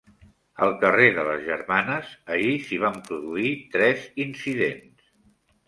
[0.67, 5.09] Al carrer de les Germanes, ahir s'hi van produir tres incidents.